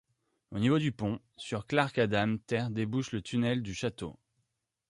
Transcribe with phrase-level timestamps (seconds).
[0.49, 4.17] Au niveau du pont, sur Clark Ádám tér débouche le tunnel du Château.